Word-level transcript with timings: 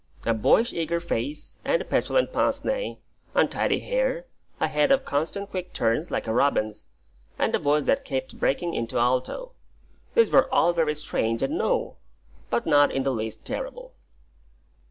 A 0.25 0.33
boyish 0.33 0.73
eager 0.73 0.99
face 0.99 1.59
and 1.63 1.79
a 1.79 1.85
petulant 1.85 2.33
pince 2.33 2.65
nez, 2.65 2.95
untidy 3.35 3.81
hair, 3.81 4.25
a 4.59 4.67
head 4.67 4.91
of 4.91 5.05
constant 5.05 5.51
quick 5.51 5.73
turns 5.73 6.09
like 6.09 6.25
a 6.25 6.33
robin's, 6.33 6.87
and 7.37 7.53
a 7.53 7.59
voice 7.59 7.85
that 7.85 8.03
kept 8.03 8.39
breaking 8.39 8.73
into 8.73 8.97
alto, 8.97 9.51
these 10.15 10.31
were 10.31 10.51
all 10.51 10.73
very 10.73 10.95
strange 10.95 11.43
and 11.43 11.55
new, 11.55 11.97
but 12.49 12.65
not 12.65 12.91
in 12.91 13.03
the 13.03 13.11
least 13.13 13.45
terrible. 13.45 13.93